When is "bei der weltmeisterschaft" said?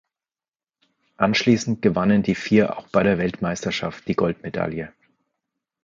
2.87-4.07